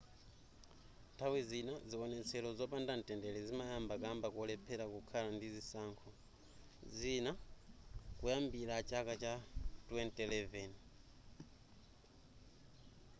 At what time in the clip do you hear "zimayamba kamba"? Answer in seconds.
3.47-4.27